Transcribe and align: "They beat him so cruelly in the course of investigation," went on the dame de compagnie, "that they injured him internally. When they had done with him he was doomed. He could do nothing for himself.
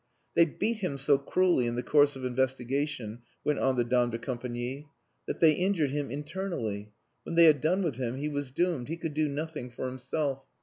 "They 0.33 0.45
beat 0.45 0.77
him 0.77 0.97
so 0.97 1.19
cruelly 1.19 1.67
in 1.67 1.75
the 1.75 1.83
course 1.83 2.15
of 2.15 2.25
investigation," 2.25 3.21
went 3.43 3.59
on 3.59 3.75
the 3.75 3.83
dame 3.83 4.09
de 4.09 4.17
compagnie, 4.17 4.87
"that 5.27 5.41
they 5.41 5.51
injured 5.53 5.91
him 5.91 6.09
internally. 6.09 6.91
When 7.21 7.35
they 7.35 7.45
had 7.45 7.61
done 7.61 7.83
with 7.83 7.97
him 7.97 8.17
he 8.17 8.27
was 8.27 8.49
doomed. 8.49 8.87
He 8.87 8.97
could 8.97 9.13
do 9.13 9.27
nothing 9.29 9.69
for 9.69 9.85
himself. 9.85 10.41